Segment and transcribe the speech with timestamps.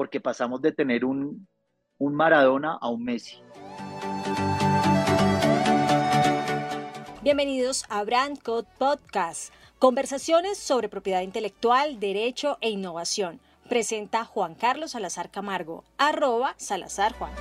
[0.00, 1.46] porque pasamos de tener un,
[1.98, 3.36] un Maradona a un Messi.
[7.22, 13.40] Bienvenidos a Brand Code Podcast, conversaciones sobre propiedad intelectual, derecho e innovación.
[13.68, 17.32] Presenta Juan Carlos Salazar Camargo, arroba Salazar Juan.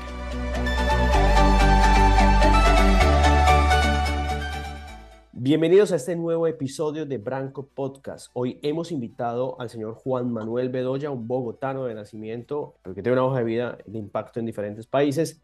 [5.41, 8.29] Bienvenidos a este nuevo episodio de Branco Podcast.
[8.33, 13.23] Hoy hemos invitado al señor Juan Manuel Bedoya, un bogotano de nacimiento, que tiene una
[13.23, 15.41] hoja de vida de impacto en diferentes países.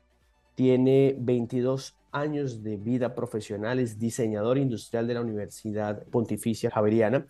[0.54, 7.26] Tiene 22 años de vida profesional, es diseñador industrial de la Universidad Pontificia Javeriana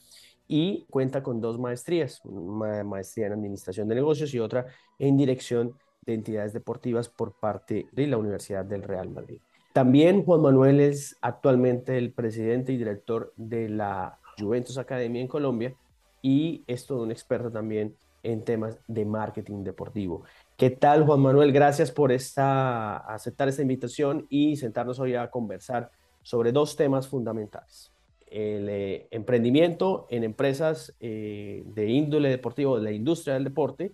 [0.48, 4.66] y cuenta con dos maestrías, una maestría en administración de negocios y otra
[4.98, 9.40] en dirección de entidades deportivas por parte de la Universidad del Real Madrid.
[9.76, 15.76] También Juan Manuel es actualmente el presidente y director de la Juventus Academy en Colombia
[16.22, 20.24] y es todo un experto también en temas de marketing deportivo.
[20.56, 21.52] ¿Qué tal, Juan Manuel?
[21.52, 25.92] Gracias por esta, aceptar esta invitación y sentarnos hoy a conversar
[26.24, 27.92] sobre dos temas fundamentales.
[28.28, 33.92] El eh, emprendimiento en empresas eh, de índole deportivo, de la industria del deporte,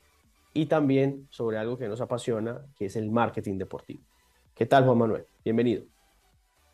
[0.54, 4.04] y también sobre algo que nos apasiona, que es el marketing deportivo.
[4.54, 5.26] ¿Qué tal, Juan Manuel?
[5.44, 5.86] Bienvenido.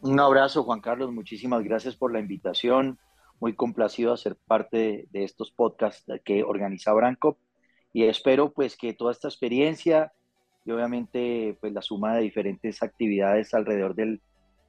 [0.01, 1.11] Un abrazo, Juan Carlos.
[1.11, 2.99] Muchísimas gracias por la invitación.
[3.39, 7.37] Muy complacido a ser parte de, estos podcasts que organiza Branco.
[7.93, 10.11] Y espero pues que toda esta experiencia
[10.65, 14.19] y obviamente pues la suma de diferentes actividades alrededor de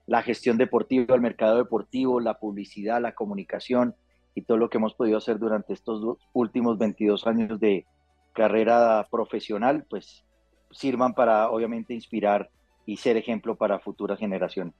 [0.07, 3.97] la gestión deportiva, el mercado deportivo, la publicidad, la comunicación
[4.35, 7.85] y todo lo que hemos podido hacer durante estos últimos 22 años de
[8.33, 10.25] carrera profesional, pues
[10.71, 12.49] sirvan para obviamente inspirar
[12.89, 14.73] y ser ejemplo para futuras generaciones.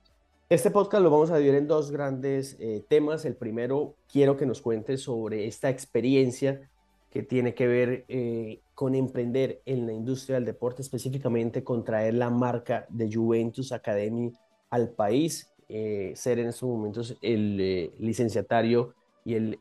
[0.49, 3.27] Este podcast lo vamos a dividir en dos grandes eh, temas.
[3.27, 6.71] El primero, quiero que nos cuentes sobre esta experiencia
[7.11, 12.15] que tiene que ver eh, con emprender en la industria del deporte, específicamente con traer
[12.15, 14.33] la marca de Juventus Academy
[14.71, 19.59] al país, eh, ser en estos momentos el licenciatario y el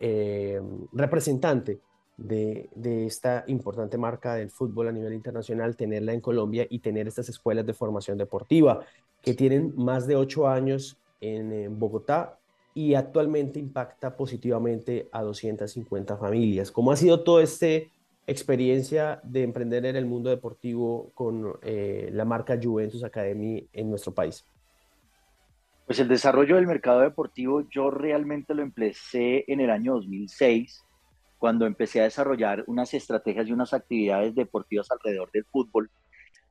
[0.93, 1.79] representante
[2.17, 7.29] de, esta importante marca del fútbol a nivel internacional, tenerla en Colombia y tener estas
[7.29, 8.81] escuelas de formación deportiva
[9.21, 12.39] que tienen más de ocho años en, Bogotá
[12.73, 16.71] y actualmente impacta positivamente a 250 familias.
[16.71, 17.67] ¿Cómo ha sido toda esta
[18.27, 24.13] experiencia de emprender en el mundo deportivo con eh, la marca Juventus Academy en nuestro
[24.13, 24.45] país?
[25.87, 30.83] Pues el desarrollo del mercado deportivo yo realmente lo empecé en el año 2006
[31.37, 35.89] cuando empecé a desarrollar unas estrategias y unas actividades deportivas alrededor del fútbol.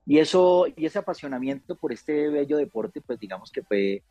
[0.07, 4.03] Y eso y ese apasionamiento por este bello deporte, pues digamos que fue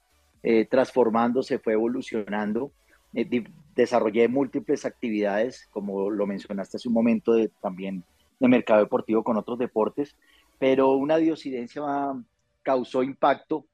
[0.43, 2.71] eh, transformándose, fue evolucionando.
[3.13, 8.03] Eh, desarrollé múltiples actividades, como lo mencionaste hace un momento, de, también
[8.39, 10.15] de mercado deportivo con otros deportes,
[10.59, 11.81] pero una diosidencia
[12.61, 13.65] causó impacto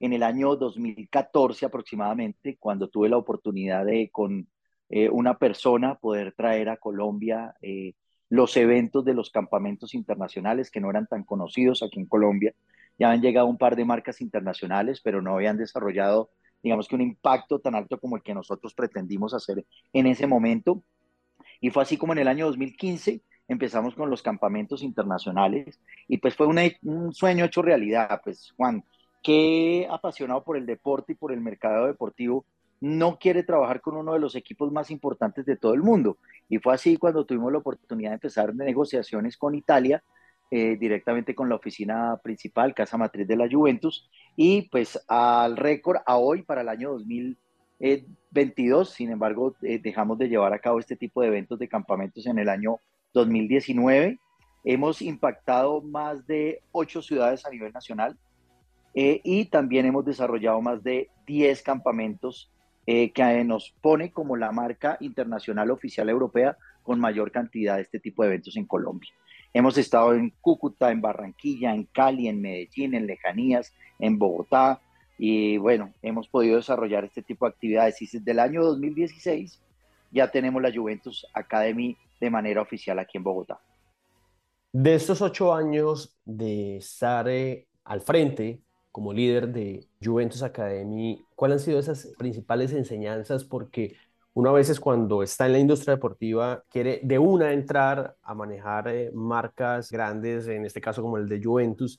[0.00, 4.46] en el año 2014 aproximadamente, cuando tuve la oportunidad de, con
[4.94, 7.94] eh, una persona poder traer a Colombia eh,
[8.28, 12.52] los eventos de los campamentos internacionales que no eran tan conocidos aquí en Colombia.
[12.98, 16.28] Ya han llegado un par de marcas internacionales, pero no habían desarrollado,
[16.62, 19.64] digamos que un impacto tan alto como el que nosotros pretendimos hacer
[19.94, 20.82] en ese momento.
[21.62, 26.36] Y fue así como en el año 2015 empezamos con los campamentos internacionales y pues
[26.36, 28.20] fue un sueño hecho realidad.
[28.22, 28.84] Pues Juan,
[29.22, 32.44] qué apasionado por el deporte y por el mercado deportivo,
[32.82, 36.18] no quiere trabajar con uno de los equipos más importantes de todo el mundo.
[36.48, 40.02] Y fue así cuando tuvimos la oportunidad de empezar negociaciones con Italia,
[40.50, 45.98] eh, directamente con la oficina principal, Casa Matriz de la Juventus, y pues al récord
[46.04, 50.96] a hoy, para el año 2022, sin embargo, eh, dejamos de llevar a cabo este
[50.96, 52.78] tipo de eventos de campamentos en el año
[53.14, 54.18] 2019.
[54.64, 58.18] Hemos impactado más de ocho ciudades a nivel nacional
[58.92, 62.52] eh, y también hemos desarrollado más de 10 campamentos
[62.86, 68.00] eh, que nos pone como la marca internacional oficial europea con mayor cantidad de este
[68.00, 69.10] tipo de eventos en Colombia.
[69.54, 74.80] Hemos estado en Cúcuta, en Barranquilla, en Cali, en Medellín, en Lejanías, en Bogotá,
[75.24, 78.02] y bueno, hemos podido desarrollar este tipo de actividades.
[78.02, 79.60] Y desde el año 2016
[80.10, 83.60] ya tenemos la Juventus Academy de manera oficial aquí en Bogotá.
[84.72, 88.62] De estos ocho años de estar eh, al frente
[88.92, 93.44] como líder de Juventus Academy, ¿cuáles han sido esas principales enseñanzas?
[93.44, 93.96] Porque
[94.34, 98.88] uno a veces cuando está en la industria deportiva quiere de una entrar a manejar
[98.88, 101.98] eh, marcas grandes, en este caso como el de Juventus,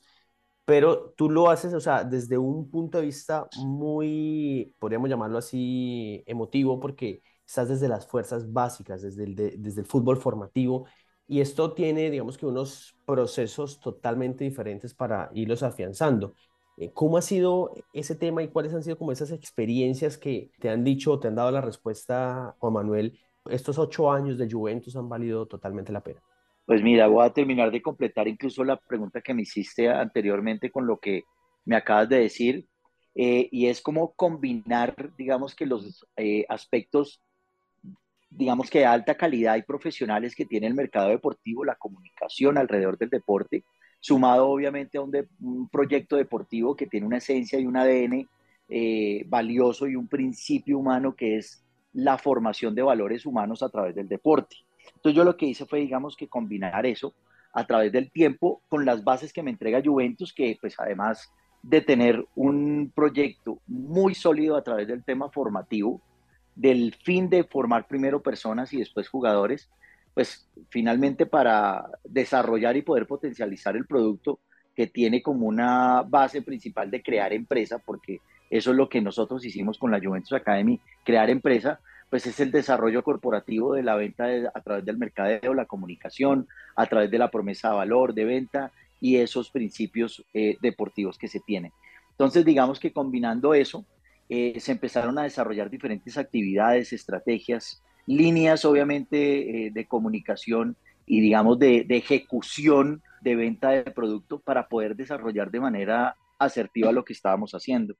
[0.64, 6.22] pero tú lo haces, o sea, desde un punto de vista muy, podríamos llamarlo así,
[6.26, 10.86] emotivo, porque estás desde las fuerzas básicas, desde el, desde el fútbol formativo,
[11.26, 16.34] y esto tiene, digamos que unos procesos totalmente diferentes para irlos afianzando.
[16.76, 20.70] Eh, ¿Cómo ha sido ese tema y cuáles han sido como esas experiencias que te
[20.70, 23.18] han dicho o te han dado la respuesta, Juan Manuel?
[23.48, 26.20] Estos ocho años de Juventus han valido totalmente la pena.
[26.66, 30.86] Pues mira, voy a terminar de completar incluso la pregunta que me hiciste anteriormente con
[30.86, 31.24] lo que
[31.66, 32.66] me acabas de decir,
[33.14, 37.22] eh, y es como combinar, digamos que los eh, aspectos,
[38.30, 42.98] digamos que de alta calidad y profesionales que tiene el mercado deportivo, la comunicación alrededor
[42.98, 43.64] del deporte,
[44.04, 48.28] sumado obviamente a un, proyecto deportivo que tiene una esencia y un ADN
[48.68, 51.64] eh, valioso y un principio humano que es
[51.94, 54.56] la formación de valores humanos a través del deporte.
[54.96, 57.14] Entonces yo lo que hice fue, digamos, que combinar eso
[57.54, 61.80] a través del tiempo con las bases que me entrega Juventus, que pues además de
[61.80, 66.02] tener un proyecto muy sólido a través del tema formativo,
[66.54, 69.70] del fin de formar primero personas y después jugadores,
[70.14, 74.40] pues finalmente para desarrollar y poder potencializar el producto
[74.74, 78.20] que tiene como una base principal de crear empresa, porque
[78.50, 81.80] eso es lo que nosotros hicimos con la Juventus Academy, crear empresa,
[82.10, 86.46] pues es el desarrollo corporativo de la venta a través del mercadeo, la comunicación,
[86.76, 91.28] a través de la promesa de valor, de venta y esos principios eh, deportivos que
[91.28, 91.72] se tienen.
[92.10, 93.84] Entonces, digamos que combinando eso,
[94.28, 101.58] eh, se empezaron a desarrollar diferentes actividades, estrategias, líneas obviamente eh, de comunicación y digamos
[101.58, 107.52] de, ejecución de venta de producto para poder desarrollar de manera asertiva lo que estábamos
[107.52, 107.94] haciendo.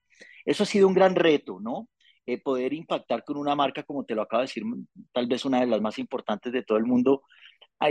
[0.45, 1.89] Eso ha sido un gran reto, ¿no?
[2.27, 4.65] Eh, poder impactar con una marca, como te lo acabo de decir,
[5.13, 7.23] tal vez una de las más importantes de todo el mundo,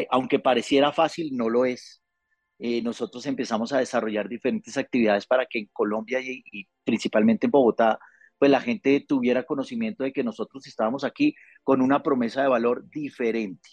[0.10, 2.04] aunque pareciera fácil, no lo es.
[2.60, 8.00] Eh, nosotros empezamos a desarrollar diferentes actividades para que en Colombia y, principalmente en Bogotá,
[8.44, 12.84] pues la gente tuviera conocimiento de que nosotros estábamos aquí con una promesa de valor
[12.90, 13.70] diferente.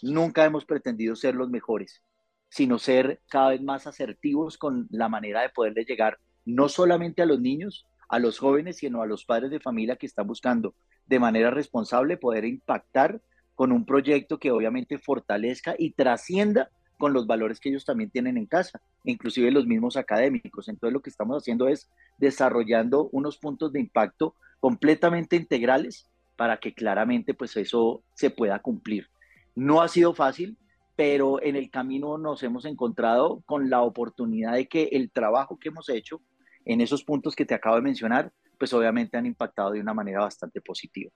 [0.00, 2.00] Nunca hemos pretendido ser los mejores,
[2.48, 7.26] sino ser cada vez más asertivos con la manera de poderle llegar no solamente a
[7.26, 10.74] los niños, a los jóvenes, sino a los padres de familia que están buscando
[11.04, 13.20] de manera responsable poder impactar
[13.54, 18.36] con un proyecto que obviamente fortalezca y trascienda con los valores que ellos también tienen
[18.36, 20.68] en casa, inclusive los mismos académicos.
[20.68, 26.74] Entonces lo que estamos haciendo es desarrollando unos puntos de impacto completamente integrales para que
[26.74, 29.08] claramente pues eso se pueda cumplir.
[29.54, 30.56] No ha sido fácil,
[30.96, 35.68] pero en el camino nos hemos encontrado con la oportunidad de que el trabajo que
[35.68, 36.20] hemos hecho
[36.64, 40.20] en esos puntos que te acabo de mencionar, pues obviamente han impactado de una manera
[40.20, 41.10] bastante positiva.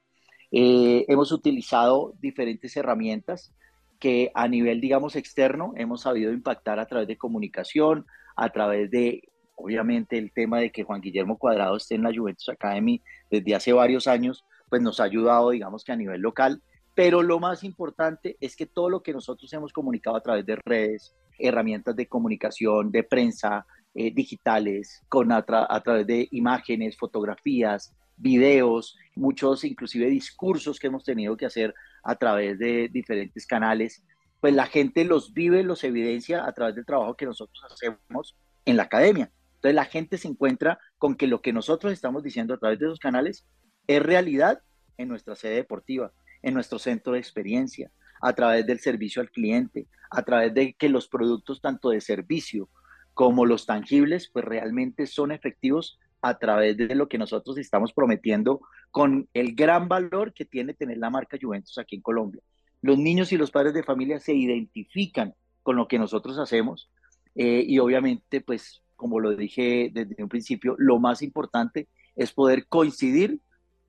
[0.50, 3.54] Eh, hemos utilizado diferentes herramientas
[3.98, 8.06] que a nivel, digamos, externo hemos sabido impactar a través de comunicación,
[8.36, 12.48] a través de, obviamente, el tema de que Juan Guillermo Cuadrado esté en la Juventus
[12.48, 16.62] Academy desde hace varios años, pues nos ha ayudado, digamos que a nivel local.
[16.94, 20.56] Pero lo más importante es que todo lo que nosotros hemos comunicado a través de
[20.56, 28.96] redes, herramientas de comunicación, de prensa, eh, digitales, con a, través de imágenes, fotografías, videos,
[29.14, 34.02] muchos inclusive discursos que hemos tenido que hacer a través de diferentes canales,
[34.40, 38.76] pues la gente los vive, los evidencia a través del trabajo que nosotros hacemos en
[38.76, 39.30] la academia.
[39.56, 42.86] Entonces la gente se encuentra con que lo que nosotros estamos diciendo a través de
[42.86, 43.44] esos canales
[43.86, 44.62] es realidad
[44.96, 46.12] en nuestra sede deportiva,
[46.42, 47.90] en nuestro centro de experiencia,
[48.20, 52.68] a través del servicio al cliente, a través de que los productos tanto de servicio
[53.14, 58.60] como los tangibles, pues realmente son efectivos a través de lo que nosotros estamos prometiendo
[58.90, 62.42] con el gran valor que tiene tener la marca Juventus aquí en Colombia.
[62.82, 66.90] Los niños y los padres de familia se identifican con lo que nosotros hacemos
[67.34, 72.66] eh, y obviamente, pues como lo dije desde un principio, lo más importante es poder
[72.66, 73.40] coincidir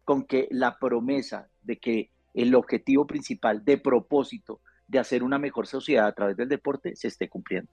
[0.06, 5.68] con que la promesa de que el objetivo principal de propósito de hacer una mejor
[5.68, 7.72] sociedad a través del deporte se esté cumpliendo.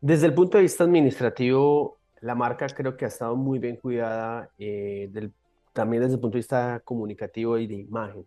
[0.00, 4.50] Desde el punto de vista administrativo, la marca creo que ha estado muy bien cuidada,
[4.58, 5.08] eh,
[5.72, 8.26] también desde el punto de vista comunicativo y de imagen.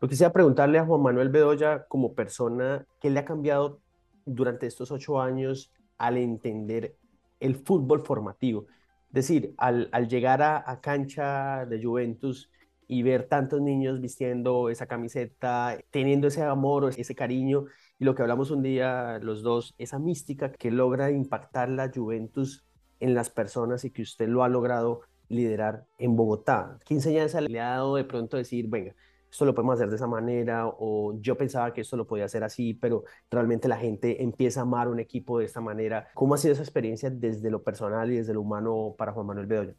[0.00, 3.80] Lo quisiera preguntarle a Juan Manuel Bedoya como persona, ¿qué le ha cambiado
[4.24, 6.94] durante estos ocho años al entender
[7.40, 8.66] el fútbol formativo?
[9.08, 12.50] Es decir, al, llegar a, cancha de Juventus
[12.86, 17.64] y ver tantos niños vistiendo esa camiseta, teniendo ese amor, ese cariño,
[17.98, 22.64] y lo que hablamos un día los dos, esa mística que logra impactar la Juventus
[23.00, 26.78] en las personas y que usted lo ha logrado liderar en Bogotá.
[26.84, 28.94] ¿Qué enseñanza le ha dado de pronto decir, venga,
[29.30, 32.42] esto lo podemos hacer de esa manera o yo pensaba que esto lo podía hacer
[32.42, 36.08] así, pero realmente la gente empieza a amar un equipo de esta manera?
[36.14, 39.46] ¿Cómo ha sido esa experiencia desde lo personal y desde lo humano para Juan Manuel
[39.46, 39.74] Bedoya?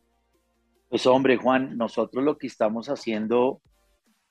[0.89, 3.61] Pues hombre, Juan, nosotros lo que estamos haciendo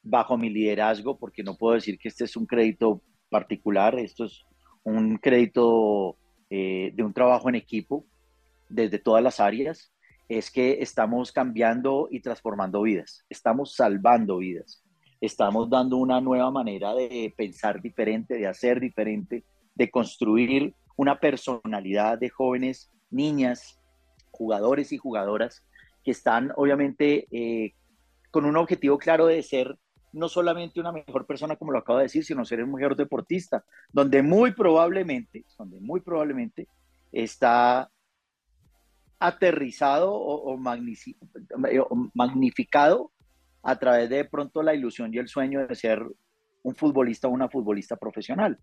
[0.03, 4.45] bajo mi liderazgo, porque no puedo decir que este es un crédito particular, esto es
[4.83, 6.17] un crédito
[6.49, 8.07] eh, de un trabajo en equipo
[8.71, 9.93] desde todas las áreas,
[10.29, 14.85] es que estamos cambiando y transformando vidas, estamos salvando vidas,
[15.21, 22.19] estamos dando una nueva manera de pensar diferente, de hacer diferente, de construir una personalidad
[22.19, 23.81] de jóvenes, niñas,
[24.31, 25.67] jugadores y jugadoras
[26.05, 27.75] que están obviamente eh,
[28.31, 29.77] con un objetivo claro de ser
[30.13, 33.65] no solamente una mejor persona, como lo acabo de decir, sino ser un mejor deportista,
[33.93, 36.69] donde muy probablemente, donde muy probablemente
[37.13, 37.91] está
[39.21, 40.57] aterrizado o,
[42.15, 43.13] magnificado
[43.63, 46.03] a través de, pronto la ilusión y el sueño de ser
[46.63, 48.59] un futbolista o una futbolista profesional.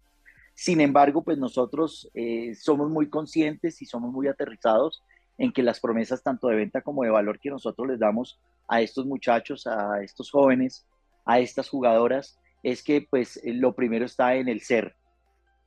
[0.55, 5.03] Sin embargo, pues nosotros eh, somos muy conscientes y somos muy aterrizados
[5.37, 8.81] en que las promesas tanto de venta como de valor que nosotros les damos a
[8.81, 10.87] estos muchachos, a estos jóvenes,
[11.25, 14.95] a estas jugadoras, es que pues lo primero está en el ser.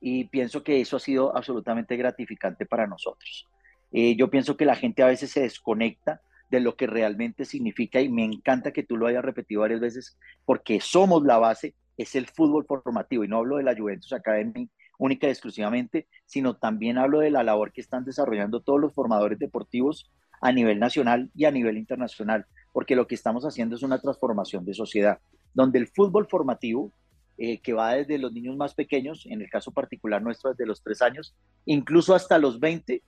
[0.01, 3.47] Y pienso que eso ha sido absolutamente gratificante para nosotros.
[3.91, 8.01] Eh, yo pienso que la gente a veces se desconecta de lo que realmente significa
[8.01, 12.15] y me encanta que tú lo hayas repetido varias veces porque somos la base, es
[12.15, 13.23] el fútbol formativo.
[13.23, 17.43] Y no hablo de la Juventus Academy única y exclusivamente, sino también hablo de la
[17.43, 22.45] labor que están desarrollando todos los formadores deportivos a nivel nacional y a nivel internacional,
[22.71, 25.19] porque lo que estamos haciendo es una transformación de sociedad,
[25.53, 26.91] donde el fútbol formativo,
[27.37, 30.83] eh, que va desde los niños más pequeños, en el caso particular nuestro desde los
[30.83, 31.33] tres años,
[31.65, 33.01] incluso hasta los 20,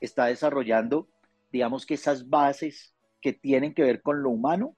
[0.00, 1.08] está desarrollando,
[1.52, 4.76] digamos que esas bases que tienen que ver con lo humano,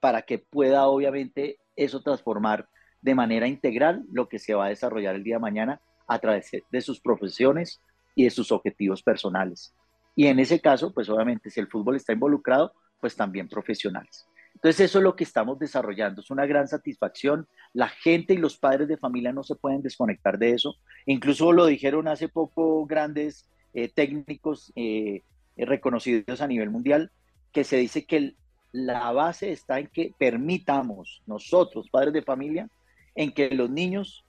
[0.00, 2.68] para que pueda obviamente eso transformar
[3.00, 6.50] de manera integral lo que se va a desarrollar el día de mañana a través
[6.70, 7.80] de sus profesiones
[8.14, 9.74] y de sus objetivos personales.
[10.14, 14.26] Y en ese caso, pues obviamente si el fútbol está involucrado, pues también profesionales.
[14.54, 17.46] Entonces eso es lo que estamos desarrollando, es una gran satisfacción.
[17.74, 20.76] La gente y los padres de familia no se pueden desconectar de eso.
[21.04, 25.22] Incluso lo dijeron hace poco grandes eh, técnicos eh,
[25.54, 27.10] reconocidos a nivel mundial,
[27.52, 28.32] que se dice que
[28.72, 32.70] la base está en que permitamos nosotros, padres de familia,
[33.14, 34.24] en que los niños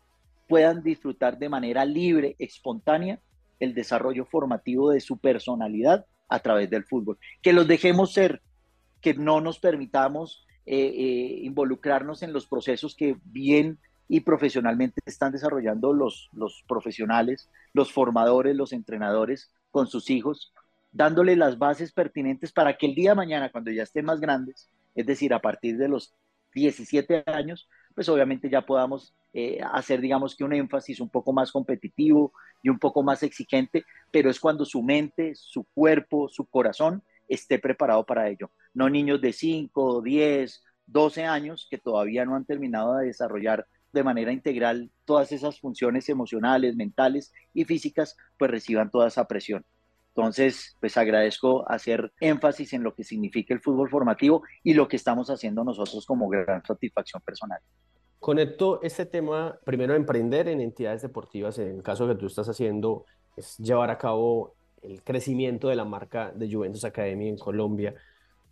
[0.50, 3.22] puedan disfrutar de manera libre, espontánea,
[3.62, 7.18] el desarrollo formativo de su personalidad a través del fútbol.
[7.42, 8.42] Que los dejemos ser,
[9.00, 15.94] que no nos permitamos eh, involucrarnos en los procesos que bien y profesionalmente están desarrollando
[15.94, 20.54] los, los profesionales, los formadores, los entrenadores con sus hijos,
[20.92, 24.70] dándole las bases pertinentes para que el día de mañana, cuando ya estén más grandes,
[24.96, 26.14] es decir, a partir de los
[26.54, 31.52] 17 años, pues obviamente ya podamos eh, hacer, digamos que un énfasis un poco más
[31.52, 32.34] competitivo
[32.64, 37.60] y un poco más exigente, pero es cuando su mente, su cuerpo, su corazón esté
[37.60, 38.52] preparado para ello.
[38.74, 44.04] No niños de 5, 10, 12 años que todavía no han terminado de desarrollar de
[44.04, 49.66] manera integral todas esas funciones emocionales, mentales y físicas, pues reciban toda esa presión.
[50.16, 54.96] Entonces, pues agradezco hacer énfasis en lo que significa el fútbol formativo y lo que
[54.96, 57.60] estamos haciendo nosotros como gran satisfacción personal.
[58.20, 63.06] Conecto este tema, primero, emprender en entidades deportivas, en el caso que tú estás haciendo,
[63.36, 67.94] es llevar a cabo el crecimiento de la marca de Juventus Academy en Colombia,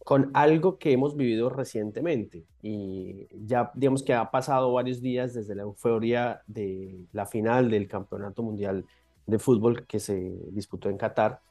[0.06, 2.46] con algo que hemos vivido recientemente.
[2.62, 7.88] Y ya, digamos que ha pasado varios días desde la euforia de la final del
[7.88, 8.86] Campeonato Mundial
[9.26, 11.42] de Fútbol que se disputó en Qatar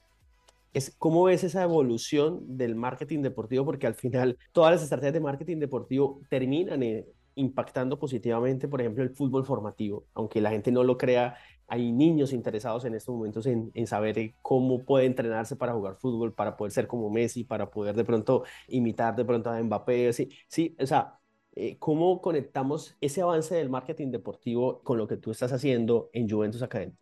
[0.73, 5.20] es cómo ves esa evolución del marketing deportivo, porque al final todas las estrategias de
[5.20, 7.06] marketing deportivo terminan eh,
[7.37, 12.33] impactando positivamente, por ejemplo, el fútbol formativo, aunque la gente no lo crea, hay niños
[12.33, 16.73] interesados en estos momentos en, saber eh, cómo puede entrenarse para jugar fútbol, para poder
[16.73, 20.87] ser como Messi, para poder de pronto imitar de pronto a Mbappé, sí, sí, o
[20.87, 21.18] sea,
[21.56, 26.28] eh, ¿cómo conectamos ese avance del marketing deportivo con lo que tú estás haciendo en
[26.28, 26.92] Juventus Academy?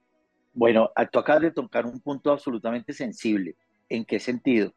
[0.54, 3.56] Bueno, tú acabas de tocar un punto absolutamente sensible.
[3.88, 4.74] ¿En qué sentido?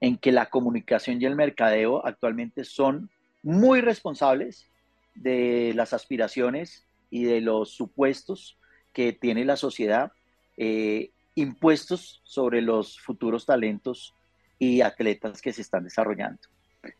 [0.00, 3.10] En que la comunicación y el mercadeo actualmente son
[3.42, 4.68] muy responsables
[5.14, 8.58] de las aspiraciones y de los supuestos
[8.94, 10.12] que tiene la sociedad
[10.56, 14.14] eh, impuestos sobre los futuros talentos
[14.58, 16.40] y atletas que se están desarrollando.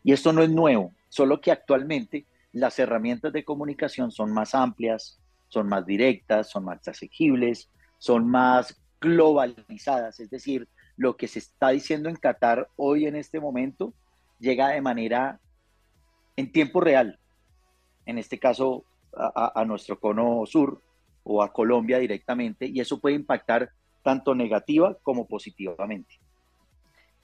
[0.03, 5.19] Y esto no es nuevo, solo que actualmente las herramientas de comunicación son más amplias,
[5.47, 11.69] son más directas, son más asequibles, son más globalizadas, es decir, lo que se está
[11.69, 13.93] diciendo en Qatar hoy en este momento
[14.39, 15.39] llega de manera
[16.35, 17.19] en tiempo real,
[18.05, 18.85] en este caso
[19.15, 20.81] a, nuestro cono sur
[21.25, 23.71] o a Colombia directamente, y eso puede impactar
[24.03, 26.19] tanto negativa como positivamente.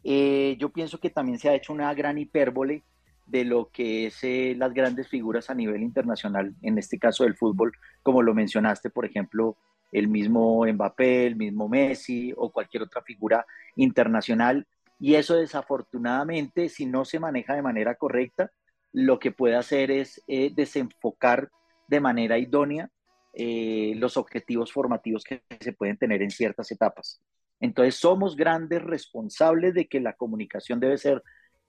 [0.03, 2.83] Eh, yo pienso que también se ha hecho una gran hipérbole
[3.27, 7.35] de lo que es eh, las grandes figuras a nivel internacional, en este caso del
[7.35, 9.55] fútbol, como lo mencionaste, por ejemplo,
[9.91, 14.65] el mismo Mbappé, el mismo Messi o cualquier otra figura internacional.
[14.99, 18.51] Y eso desafortunadamente, si no se maneja de manera correcta,
[18.93, 21.49] lo que puede hacer es eh, desenfocar
[21.87, 22.89] de manera idónea
[23.33, 27.21] eh, los objetivos formativos que se pueden tener en ciertas etapas.
[27.59, 31.23] Entonces somos grandes responsables de que la comunicación debe ser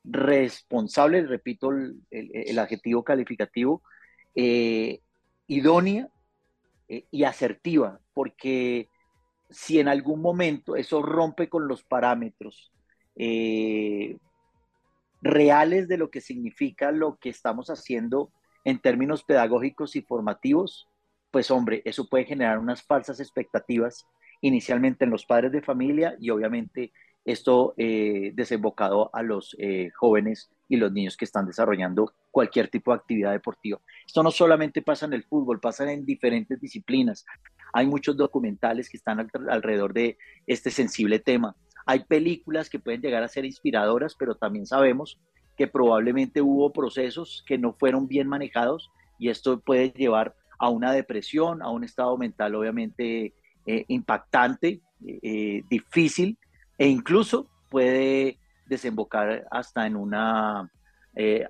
[0.04, 3.82] responsable, repito el, adjetivo calificativo,
[4.34, 5.00] eh,
[5.46, 6.08] idónea
[6.88, 8.88] eh, y asertiva, porque
[9.50, 12.72] si en algún momento eso rompe con los parámetros
[13.16, 14.16] eh,
[15.20, 18.32] reales de lo que significa lo que estamos haciendo
[18.64, 20.88] en términos pedagógicos y formativos,
[21.32, 24.06] pues hombre, eso puede generar unas falsas expectativas
[24.42, 26.92] inicialmente en los padres de familia y obviamente
[27.24, 32.90] esto eh, desembocado a los eh, jóvenes y los niños que están desarrollando cualquier tipo
[32.90, 33.80] de actividad deportiva.
[34.06, 37.24] Esto no solamente pasa en el fútbol, pasa en diferentes disciplinas.
[37.72, 41.56] Hay muchos documentales que están alrededor de este sensible tema.
[41.86, 45.18] Hay películas que pueden llegar a ser inspiradoras, pero también sabemos
[45.56, 50.92] que probablemente hubo procesos que no fueron bien manejados y esto puede llevar a una
[50.92, 53.34] depresión, a un estado mental obviamente
[53.66, 56.38] eh, impactante, eh, difícil
[56.78, 60.14] e incluso puede desembocar hasta en un
[61.16, 61.44] eh,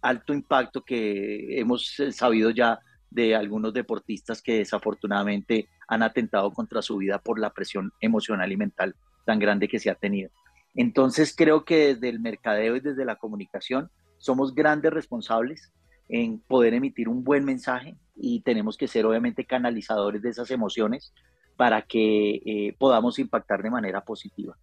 [0.00, 2.78] alto impacto que hemos sabido ya
[3.10, 8.56] de algunos deportistas que desafortunadamente han atentado contra su vida por la presión emocional y
[8.56, 8.94] mental
[9.26, 10.30] tan grande que se ha tenido.
[10.76, 15.72] Entonces creo que desde el mercadeo y desde la comunicación somos grandes responsables
[16.08, 21.12] en poder emitir un buen mensaje y tenemos que ser obviamente canalizadores de esas emociones
[21.56, 24.56] para que eh, podamos impactar de manera positiva.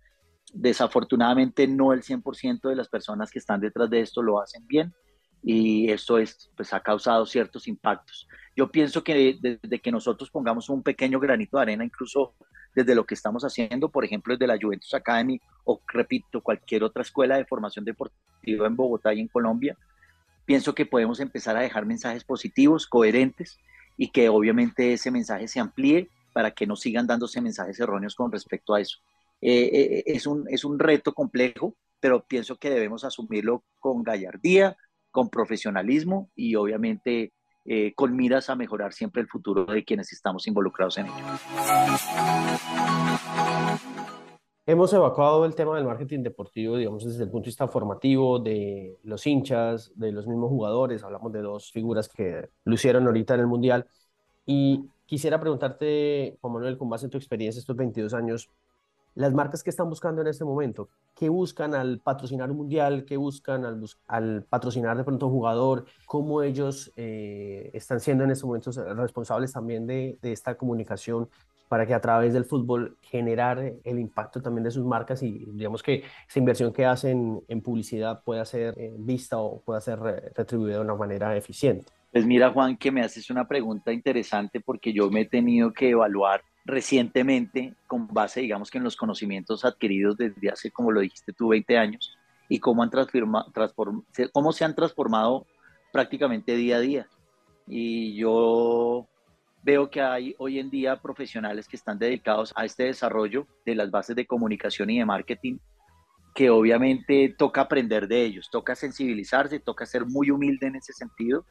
[0.54, 4.94] Desafortunadamente no el 100% de las personas que están detrás de esto lo hacen bien
[5.42, 8.28] y esto es, pues, ha causado ciertos impactos.
[8.56, 12.34] Yo pienso que desde que nosotros pongamos un pequeño granito de arena, incluso
[12.76, 17.04] desde lo que estamos haciendo, por ejemplo, desde la Juventus Academy o, repito, cualquier otra
[17.04, 19.78] escuela de formación deportiva en Bogotá y en Colombia,
[20.50, 23.60] pienso que podemos empezar a dejar mensajes positivos, coherentes
[23.98, 28.32] y que obviamente ese mensaje se amplíe para que no sigan dándose mensajes erróneos con
[28.32, 28.98] respecto a eso.
[29.42, 34.76] Eh, eh, es, un, es un reto complejo, pero pienso que debemos asumirlo con gallardía,
[35.12, 37.32] con profesionalismo y obviamente
[37.66, 41.26] eh, con miras a mejorar siempre el futuro de quienes estamos involucrados en ello.
[44.70, 49.00] Hemos evacuado el tema del marketing deportivo, digamos, desde el punto de vista formativo, de
[49.02, 51.04] los hinchas, de los mismos jugadores.
[51.04, 53.88] Hablamos de dos figuras que lucieron ahorita en el Mundial.
[54.46, 58.48] Y quisiera preguntarte, Juan Manuel, con base en tu experiencia estos 22 años,
[59.16, 63.06] las marcas que están buscando en este momento, ¿qué buscan al patrocinar un mundial?
[63.06, 65.86] ¿Qué buscan al, al patrocinar de pronto un jugador?
[66.06, 71.28] ¿Cómo ellos eh, están siendo en estos momentos responsables también de, de, esta comunicación
[71.70, 75.84] para que a través del fútbol generar el impacto también de sus marcas y digamos
[75.84, 80.76] que esa inversión que hacen en publicidad pueda ser eh, vista o pueda ser retribuida
[80.76, 81.86] de una manera eficiente?
[82.12, 85.92] Pues mira, Juan, que me haces una pregunta interesante porque yo me he tenido que
[85.92, 91.34] evaluar recientemente con base, digamos que en los conocimientos adquiridos desde hace, como lo dijiste
[91.34, 92.90] tú, 20 años, y cómo, han
[94.34, 95.46] cómo se han transformado
[95.94, 97.08] prácticamente día a día.
[97.68, 99.08] Y yo
[99.64, 103.92] veo que hay hoy en día profesionales que están dedicados a este desarrollo de las
[103.92, 105.58] bases de comunicación y de marketing,
[106.34, 111.46] que obviamente toca aprender de ellos, toca sensibilizarse, toca ser muy humilde en ese sentido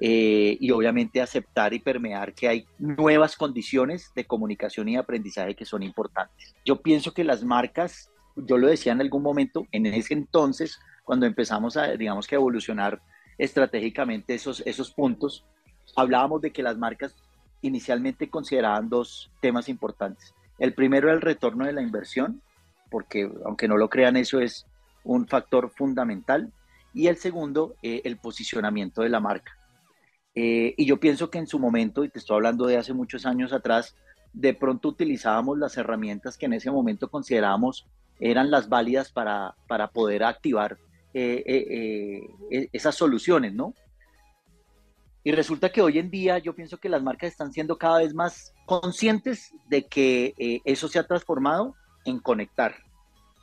[0.00, 5.64] eh, y obviamente aceptar y permear que hay nuevas condiciones de comunicación y aprendizaje que
[5.64, 6.54] son importantes.
[6.64, 11.26] Yo pienso que las marcas, yo lo decía en algún momento, en ese entonces, cuando
[11.26, 13.00] empezamos a, digamos que evolucionar
[13.38, 15.46] estratégicamente esos, esos puntos,
[15.96, 17.16] hablábamos de que las marcas
[17.62, 20.34] inicialmente consideraban dos temas importantes.
[20.58, 22.42] El primero, el retorno de la inversión,
[22.90, 24.66] porque aunque no lo crean, eso es
[25.04, 26.52] un factor fundamental.
[26.94, 29.56] Y el segundo, eh, el posicionamiento de la marca.
[30.34, 33.26] Eh, y yo pienso que en su momento, y te estoy hablando de hace muchos
[33.26, 33.96] años atrás,
[34.32, 37.86] de pronto utilizábamos las herramientas que en ese momento considerábamos
[38.20, 40.78] eran las válidas para, para poder activar
[41.14, 41.42] eh,
[42.50, 43.74] eh, esas soluciones, ¿no?
[45.24, 48.14] Y resulta que hoy en día yo pienso que las marcas están siendo cada vez
[48.14, 52.74] más conscientes de que eso se ha transformado en conectar.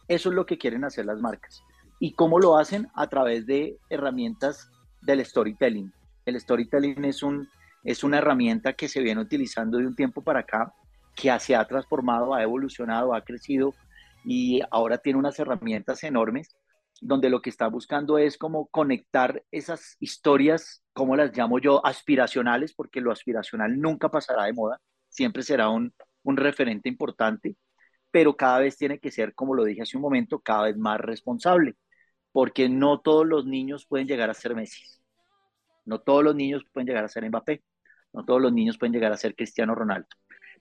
[0.07, 1.63] Eso es lo que quieren hacer las marcas.
[1.99, 2.87] ¿Y cómo lo hacen?
[2.93, 4.69] A través de herramientas
[5.01, 5.93] del storytelling.
[6.25, 7.47] El storytelling es, un,
[7.83, 10.73] es una herramienta que se viene utilizando de un tiempo para acá,
[11.15, 13.73] que se ha transformado, ha evolucionado, ha crecido
[14.25, 16.55] y ahora tiene unas herramientas enormes
[17.01, 22.73] donde lo que está buscando es como conectar esas historias, como las llamo yo, aspiracionales,
[22.73, 24.79] porque lo aspiracional nunca pasará de moda,
[25.09, 27.57] siempre será un, un referente importante,
[28.11, 31.01] pero cada vez tiene que ser, como lo dije hace un momento, cada vez más
[31.01, 31.75] responsable,
[32.31, 34.85] porque no todos los niños pueden llegar a ser Messi,
[35.83, 37.61] no todos los niños pueden llegar a ser Mbappé,
[38.13, 40.07] no todos los niños pueden llegar a ser Cristiano Ronaldo,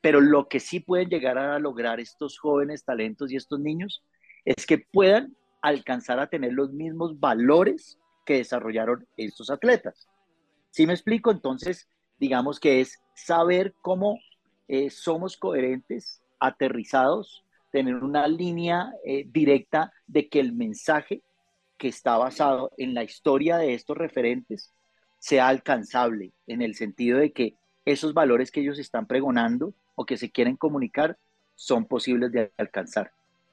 [0.00, 4.02] pero lo que sí pueden llegar a lograr estos jóvenes talentos y estos niños
[4.44, 10.08] es que puedan alcanzar a tener los mismos valores que desarrollaron estos atletas.
[10.74, 11.30] ¿Sí me explico?
[11.30, 14.18] Entonces, digamos que es saber cómo
[14.66, 21.22] eh, somos coherentes, aterrizados, tener una línea eh, directa de que el mensaje
[21.78, 24.72] que está basado en la historia de estos referentes
[25.20, 30.16] sea alcanzable, en el sentido de que esos valores que ellos están pregonando o que
[30.16, 31.16] se quieren comunicar
[31.54, 33.12] son posibles de alcanzar.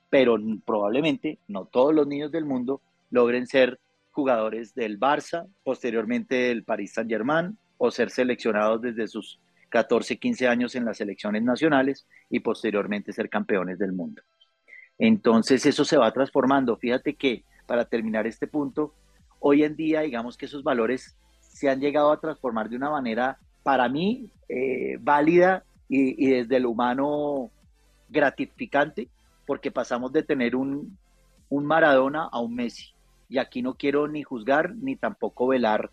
[0.10, 2.82] Pero probablemente no todos los niños del mundo
[3.12, 3.80] logren ser
[4.12, 10.76] jugadores del Barça, posteriormente del Paris Saint-Germain, o ser seleccionados desde sus 14, 15 años
[10.76, 14.22] en las selecciones nacionales y posteriormente ser campeones del mundo.
[15.00, 16.78] Entonces eso se va transformando.
[16.78, 18.94] Fíjate que para terminar este punto,
[19.40, 23.40] hoy en día digamos que esos valores se han llegado a transformar de una manera
[23.64, 27.50] para mí eh, válida y, y, desde lo humano
[28.10, 29.08] gratificante,
[29.46, 30.98] porque pasamos de tener un,
[31.50, 32.94] un Maradona a un Messi.
[33.32, 35.90] Y aquí no quiero ni juzgar ni tampoco velar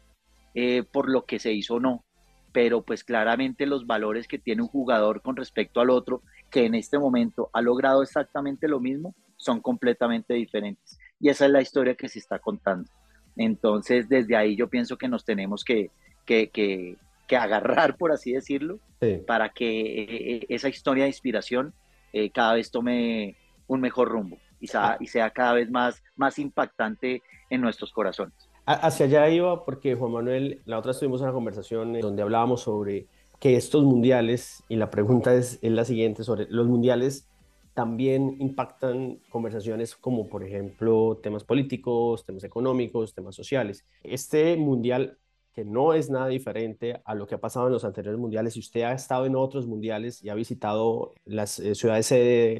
[0.54, 2.04] eh, por lo que se hizo o no,
[2.50, 6.20] pero pues claramente los valores que tiene un jugador con respecto al otro,
[6.50, 10.98] que en este momento ha logrado exactamente lo mismo, son completamente diferentes.
[11.20, 12.90] Y esa es la historia que se está contando.
[13.36, 15.92] Entonces, desde ahí yo pienso que nos tenemos que,
[16.26, 16.96] que, que,
[17.28, 19.18] que agarrar, por así decirlo, sí.
[19.24, 21.72] para que eh, esa historia de inspiración
[22.12, 23.36] eh, cada vez tome
[23.68, 28.34] un mejor rumbo y sea, cada vez más, más impactante en nuestros corazones.
[28.66, 33.06] Hacia allá iba porque Juan Manuel, la otra tuvimos una conversación donde hablábamos sobre
[33.40, 37.28] que estos mundiales, y la pregunta es, es la siguiente, sobre los mundiales
[37.78, 43.86] también impactan conversaciones como por ejemplo temas políticos, temas económicos, temas sociales.
[44.02, 45.16] Este mundial
[45.54, 48.60] que no es nada diferente a lo que ha pasado en los anteriores mundiales, si
[48.60, 52.12] usted ha estado en otros mundiales y ha visitado las eh, ciudades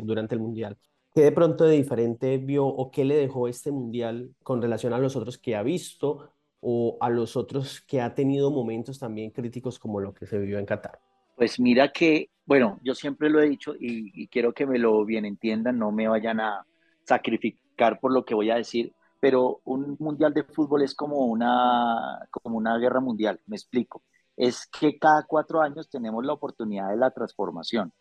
[0.05, 0.77] durante el mundial,
[1.15, 4.99] ¿Qué de pronto de diferente vio o qué le dejó este mundial con relación a
[4.99, 9.79] los otros que ha visto o a los otros que ha tenido momentos también críticos
[9.79, 11.01] como lo que se vivió en Qatar?
[11.37, 15.25] Pues mira que, bueno, yo siempre lo he dicho y, quiero que me lo bien
[15.25, 16.67] entiendan, no me vayan a
[17.05, 22.27] sacrificar por lo que voy a decir, pero un mundial de fútbol es como una,
[22.31, 24.03] como una guerra mundial, me explico.
[24.37, 27.93] Es que cada cuatro años tenemos la oportunidad de la transformación.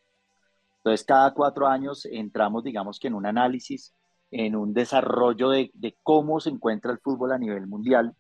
[0.88, 3.94] Entonces, cada cuatro años entramos, digamos que en un análisis,
[4.32, 5.70] en un desarrollo de,
[6.02, 8.16] cómo se encuentra el fútbol a nivel mundial.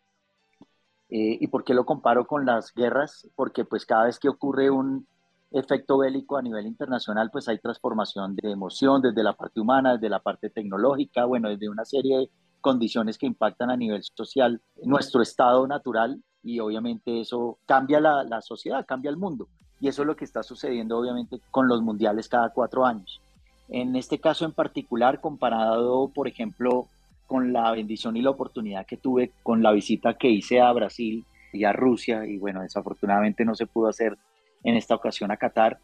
[1.07, 3.25] Eh, ¿Y por qué lo comparo con las guerras?
[3.37, 5.07] Porque pues cada vez que ocurre un
[5.51, 10.09] efecto bélico a nivel internacional, pues hay transformación de emoción desde la parte humana, desde
[10.09, 15.21] la parte tecnológica, bueno, desde una serie de condiciones que impactan a nivel social nuestro
[15.21, 19.47] estado natural y obviamente eso cambia la sociedad, cambia el mundo.
[19.79, 23.21] Y eso es lo que está sucediendo obviamente con los mundiales cada cuatro años.
[23.69, 26.87] En este caso en particular, comparado, por ejemplo,
[27.27, 31.25] con la bendición y la oportunidad que tuve con la visita que hice a Brasil
[31.51, 34.17] y a Rusia, y bueno, desafortunadamente no se pudo hacer
[34.63, 35.79] en esta ocasión a Qatar,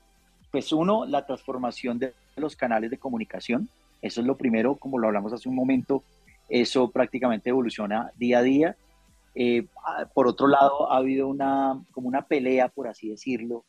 [0.51, 3.67] pues uno, la transformación de los canales de comunicación,
[4.01, 6.03] eso es lo primero, como lo hablamos hace un momento,
[6.49, 8.75] eso prácticamente evoluciona día a día.
[9.33, 9.65] Eh,
[10.13, 13.63] por otro lado, ha habido una, como una pelea, por así decirlo,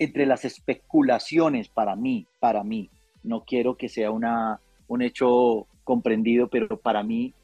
[0.00, 2.88] entre las especulaciones para mí, para mí,
[3.22, 4.58] no quiero que sea una,
[4.88, 7.34] un hecho comprendido, pero para mí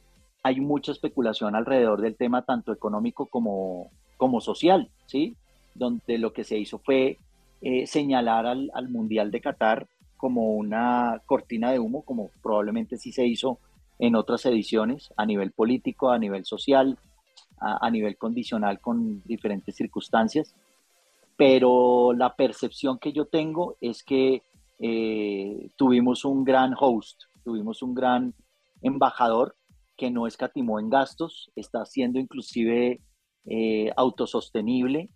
[0.42, 5.36] hay mucha especulación alrededor del tema tanto económico como, como social, ¿sí?
[5.74, 7.18] Donde lo que se hizo fue
[7.60, 13.12] eh, señalar al, al, Mundial de Qatar como una cortina de humo, como probablemente sí
[13.12, 13.58] se hizo
[13.98, 16.98] en otras ediciones, a nivel político, a nivel social,
[17.60, 20.54] a, a nivel condicional con diferentes circunstancias
[21.36, 24.42] pero la percepción que yo tengo es que
[24.78, 28.34] eh, tuvimos un gran host, tuvimos un gran
[28.82, 29.56] embajador
[29.96, 33.00] que no escatimó en gastos, está siendo inclusive
[33.46, 35.10] eh, autosostenible.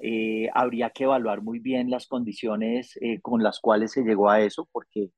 [0.00, 4.40] Eh, habría que evaluar muy bien las condiciones eh, con las cuales se llegó a
[4.40, 5.10] eso, porque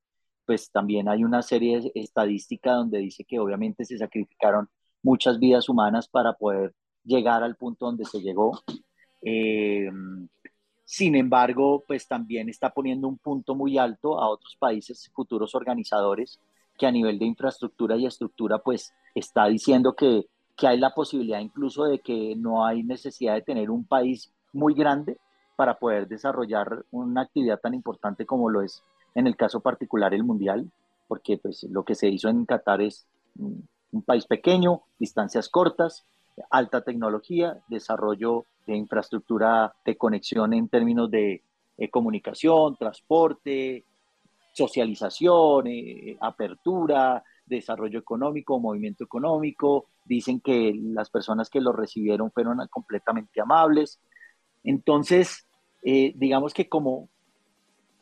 [0.46, 4.68] pues también hay una serie de estadística donde dice que obviamente se sacrificaron
[5.02, 8.60] muchas vidas humanas para poder llegar al punto donde se llegó.
[9.22, 9.90] Eh,
[10.90, 16.40] sin embargo, pues también está poniendo un punto muy alto a otros países futuros organizadores
[16.76, 20.26] que a nivel de infraestructura y estructura, pues está diciendo que,
[20.56, 24.74] que hay la posibilidad incluso de que no hay necesidad de tener un país muy
[24.74, 25.16] grande
[25.54, 28.82] para poder desarrollar una actividad tan importante como lo es
[29.14, 30.72] en el caso particular el Mundial,
[31.06, 33.06] porque pues lo que se hizo en Qatar es
[33.38, 36.04] un país pequeño, distancias cortas,
[36.50, 41.42] alta tecnología, desarrollo de infraestructura de conexión en términos de
[41.76, 43.84] eh, comunicación, transporte,
[44.52, 49.86] socialización, eh, apertura, desarrollo económico, movimiento económico.
[50.04, 54.00] Dicen que las personas que lo recibieron fueron completamente amables.
[54.64, 55.46] Entonces,
[55.82, 57.08] eh, digamos que como,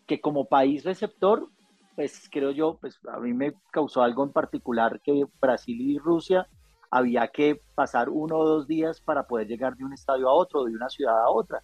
[0.07, 1.49] que como país receptor,
[1.95, 6.49] pues creo yo, pues a mí me causó algo en particular que Brasil y Rusia
[6.91, 10.65] había que pasar uno o dos días para poder llegar de un estadio a otro,
[10.65, 11.63] de una ciudad a otra.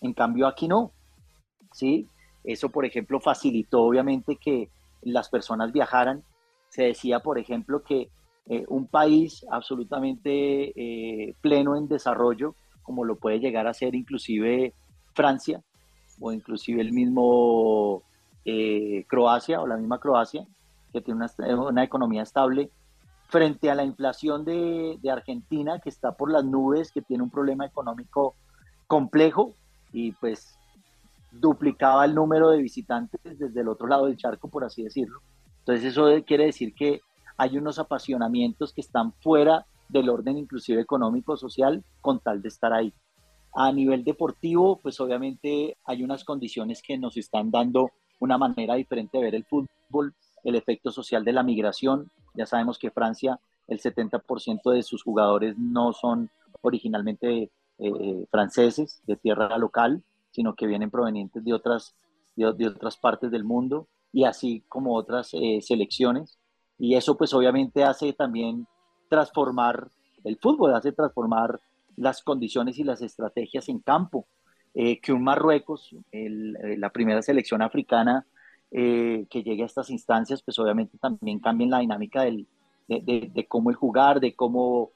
[0.00, 0.92] En cambio aquí no,
[1.72, 2.08] ¿sí?
[2.44, 4.70] Eso, por ejemplo, facilitó obviamente que
[5.02, 6.22] las personas viajaran.
[6.68, 8.10] Se decía, por ejemplo, que
[8.46, 14.74] eh, un país absolutamente eh, pleno en desarrollo, como lo puede llegar a ser inclusive
[15.14, 15.62] Francia
[16.20, 18.02] o inclusive el mismo
[18.44, 20.46] eh, Croacia o la misma Croacia,
[20.92, 22.70] que tiene una, economía estable,
[23.32, 27.64] frente a la inflación de, Argentina, que está por las nubes, que tiene un problema
[27.64, 28.34] económico
[28.86, 29.54] complejo
[29.90, 30.58] y pues
[31.30, 35.22] duplicaba el número de visitantes desde el otro lado del charco, por así decirlo.
[35.60, 37.00] Entonces eso quiere decir que
[37.38, 42.74] hay unos apasionamientos que están fuera del orden inclusive económico, social, con tal de estar
[42.74, 42.92] ahí.
[43.54, 49.16] A nivel deportivo, pues obviamente hay unas condiciones que nos están dando una manera diferente
[49.16, 50.12] de ver el fútbol,
[50.44, 52.10] el efecto social de la migración.
[52.34, 59.16] Ya sabemos que Francia, el 70% de sus jugadores no son originalmente eh, franceses de
[59.16, 61.94] tierra local, sino que vienen provenientes de otras,
[62.36, 66.38] de, otras partes del mundo y así como otras eh, selecciones.
[66.78, 68.66] Y eso pues obviamente hace también
[69.08, 69.88] transformar
[70.24, 71.60] el fútbol, hace transformar
[71.96, 74.26] las condiciones y las estrategias en campo.
[74.74, 76.30] Eh, que un Marruecos, eh,
[76.78, 78.26] la primera selección africana
[78.72, 82.46] eh, que llegue a estas instancias, pues obviamente también cambien la dinámica del,
[82.88, 84.90] de, cómo el jugar, de cómo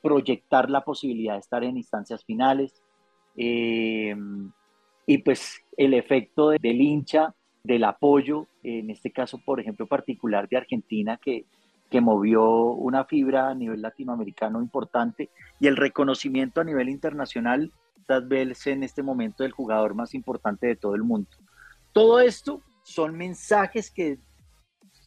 [0.00, 2.82] proyectar la posibilidad de estar en instancias finales.
[3.36, 10.56] y pues el efecto del hincha, del apoyo, en este caso, por ejemplo, particular de
[10.56, 11.44] Argentina, que,
[11.90, 15.28] que movió una fibra a nivel latinoamericano importante
[15.60, 17.70] y el reconocimiento a nivel internacional
[18.20, 21.30] vez en este momento el jugador más importante de todo el mundo.
[21.92, 24.18] Todo esto son mensajes que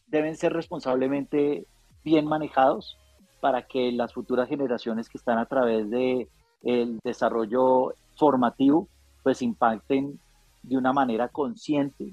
[0.06, 1.66] deben ser responsablemente
[2.04, 2.96] bien manejados
[3.40, 6.28] para que las futuras generaciones que están a través de
[6.62, 8.88] el desarrollo formativo
[9.22, 10.18] pues impacten
[10.62, 12.12] de una manera consciente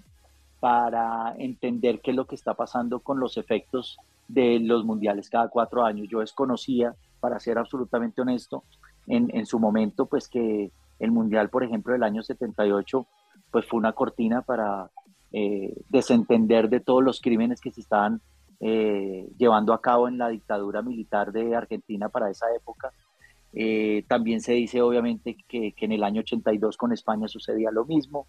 [0.60, 5.50] para entender qué es lo que está pasando con los efectos de los mundiales cada
[5.50, 6.08] cuatro años.
[6.10, 8.64] Yo desconocía, para ser absolutamente honesto,
[9.08, 13.06] en, en su momento, pues que el Mundial, por ejemplo, del año 78,
[13.54, 14.90] pues fue una cortina para
[15.32, 18.20] eh, desentender de todos los crímenes que se estaban
[18.60, 22.92] eh, llevando a cabo en la dictadura militar de Argentina para esa época.
[23.54, 27.86] Eh, también se dice, obviamente, que, que, en el año 82 con España sucedía lo
[27.86, 28.26] mismo.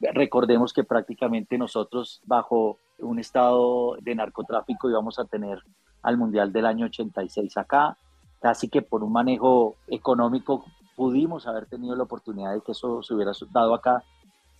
[0.00, 5.62] recordemos que prácticamente nosotros, bajo un estado de narcotráfico, íbamos a tener
[6.02, 7.96] al Mundial del año 86 acá,
[8.38, 10.66] casi que por un manejo económico
[10.96, 14.02] pudimos haber tenido la oportunidad de que eso se hubiera dado acá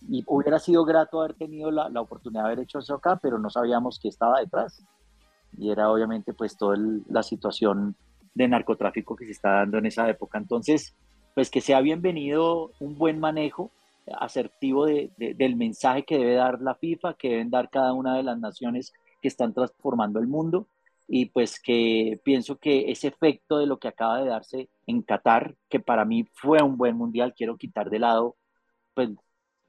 [0.07, 3.39] y hubiera sido grato haber tenido la, la oportunidad de haber hecho eso acá, pero
[3.39, 4.85] no sabíamos qué estaba detrás.
[5.57, 6.77] Y era obviamente pues toda
[7.09, 7.95] la situación
[8.35, 10.37] de narcotráfico que se está dando en esa época.
[10.37, 10.95] Entonces,
[11.33, 13.71] pues que sea bienvenido un buen manejo
[14.19, 18.23] asertivo de, del mensaje que debe dar la FIFA, que deben dar cada una de
[18.23, 20.67] las naciones que están transformando el mundo
[21.07, 25.55] y pues que pienso que ese efecto de lo que acaba de darse en Qatar,
[25.69, 28.37] que para mí fue un buen mundial, quiero quitar de lado,
[28.93, 29.09] pues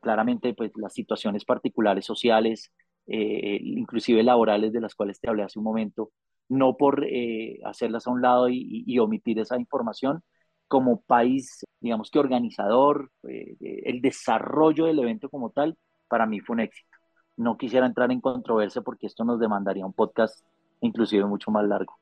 [0.01, 2.73] claramente pues las situaciones particulares sociales,
[3.07, 6.11] eh, inclusive laborales de las cuales te hablé hace un momento,
[6.49, 10.23] no por eh, hacerlas a un lado y, omitir esa información,
[10.67, 15.77] como país, digamos que organizador, eh, el desarrollo del evento como tal,
[16.09, 16.89] para mí fue un éxito.
[17.37, 20.45] No quisiera entrar en controversia porque esto nos demandaría un podcast
[20.81, 21.99] inclusive mucho más largo.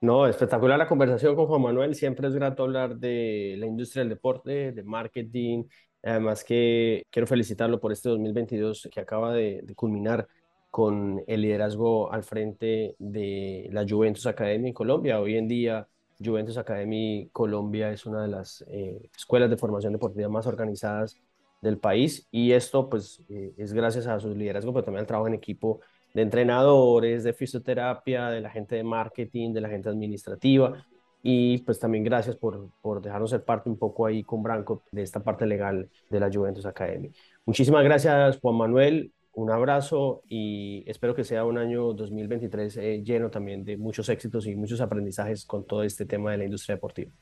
[0.00, 1.94] No, espectacular la conversación con Juan Manuel.
[1.94, 5.64] Siempre es grato hablar de la industria del deporte, de marketing.
[6.02, 10.28] Además que quiero felicitarlo por este 2022 que acaba de, culminar
[10.70, 15.18] con el liderazgo al frente de la Juventus Academy en Colombia.
[15.20, 15.88] Hoy en día
[16.22, 21.16] Juventus Academy Colombia es una de las eh, escuelas de formación deportiva más organizadas
[21.62, 25.28] del país y esto pues eh, es gracias a su liderazgo, pero también al trabajo
[25.28, 25.80] en equipo
[26.16, 30.82] de entrenadores, de fisioterapia, de la gente de marketing, de la gente administrativa.
[31.22, 35.02] y pues también gracias por, por dejarnos ser parte un poco ahí con Branco de
[35.02, 37.10] esta parte legal de la Juventus Academy.
[37.44, 43.28] Muchísimas gracias Juan Manuel, un abrazo y espero que sea un año 2023 eh, lleno
[43.28, 47.12] también de muchos éxitos y muchos aprendizajes con todo este tema de la industria deportiva.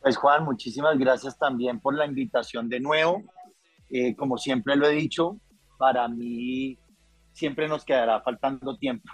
[0.00, 3.24] Pues Juan, muchísimas gracias también por la invitación de nuevo.
[3.90, 5.40] Eh, como siempre lo he dicho,
[5.78, 6.78] para mí
[7.38, 9.08] siempre nos quedará faltando tiempo,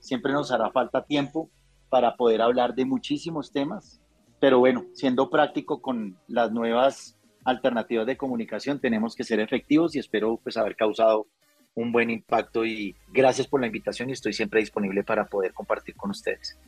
[0.00, 1.48] siempre nos hará falta tiempo
[1.88, 4.00] para poder hablar de muchísimos temas,
[4.40, 10.00] pero bueno, siendo práctico con las nuevas alternativas de comunicación, tenemos que ser efectivos y
[10.00, 11.28] espero pues haber causado
[11.76, 15.94] un buen impacto y gracias por la invitación y estoy siempre disponible para poder compartir
[15.94, 16.58] con ustedes.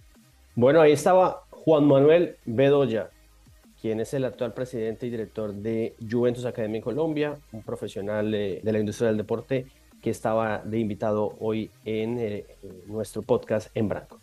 [0.55, 3.11] Bueno, ahí estaba Juan Manuel Bedoya,
[3.81, 8.61] quien es el actual presidente y director de Juventus Academy en Colombia, un profesional de,
[8.63, 9.67] la industria del deporte
[10.01, 12.47] que estaba de invitado hoy en eh,
[12.87, 14.19] nuestro podcast en Branco.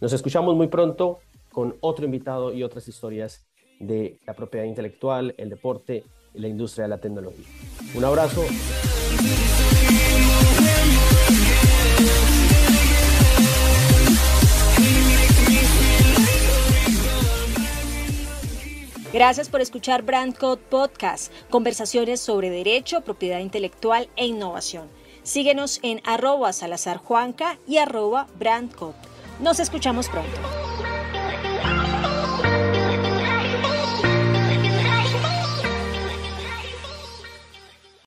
[0.00, 1.20] Nos escuchamos muy pronto
[1.52, 3.46] con otro invitado y otras historias
[3.78, 7.46] de la propiedad intelectual, el deporte y la industria de la tecnología.
[7.94, 8.44] Un abrazo.
[19.12, 24.88] Gracias por escuchar Brandcode Podcast, conversaciones sobre derecho, propiedad intelectual e innovación.
[25.22, 28.94] Síguenos en arroba salazarjuanca y arroba brandcode.
[29.40, 30.71] Nos escuchamos pronto.